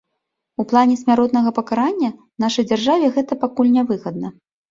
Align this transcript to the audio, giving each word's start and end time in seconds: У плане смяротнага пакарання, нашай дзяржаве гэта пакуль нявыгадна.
У 0.61 0.63
плане 0.69 0.95
смяротнага 1.01 1.51
пакарання, 1.59 2.09
нашай 2.45 2.67
дзяржаве 2.71 3.13
гэта 3.17 3.37
пакуль 3.47 3.73
нявыгадна. 3.77 4.27